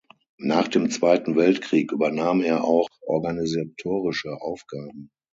Nach 0.39 0.67
dem 0.67 0.89
Zweiten 0.89 1.35
Weltkrieg 1.35 1.91
übernahm 1.91 2.41
er 2.41 2.63
auch 2.63 2.87
organisatorische 3.05 4.33
Aufgaben. 4.41 5.11